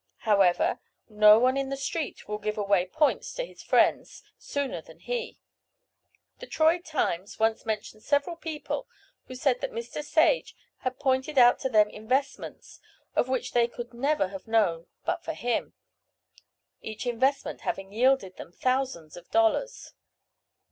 However, 0.21 0.79
no 1.09 1.37
one 1.37 1.57
in 1.57 1.69
the 1.69 1.77
"street" 1.77 2.27
will 2.27 2.39
give 2.39 2.57
away 2.57 2.87
"points" 2.87 3.35
to 3.35 3.45
his 3.45 3.61
friends 3.61 4.23
sooner 4.35 4.81
than 4.81 4.97
he. 4.97 5.37
The 6.39 6.47
Troy 6.47 6.79
Times 6.79 7.37
once 7.37 7.67
mentioned 7.67 8.01
several 8.01 8.35
people 8.35 8.87
who 9.27 9.35
said 9.35 9.61
that 9.61 9.69
Mr. 9.69 10.03
Sage 10.03 10.55
had 10.79 10.97
pointed 10.97 11.37
out 11.37 11.59
to 11.59 11.69
them 11.69 11.87
investments, 11.91 12.79
of 13.15 13.29
which 13.29 13.51
they 13.51 13.67
could 13.67 13.93
never 13.93 14.29
have 14.29 14.47
known 14.47 14.87
but 15.05 15.23
for 15.23 15.33
him, 15.33 15.73
each 16.81 17.05
investment 17.05 17.61
having 17.61 17.93
yielded 17.93 18.37
them 18.37 18.51
thousands 18.51 19.15
of 19.15 19.29
dollars. 19.29 19.93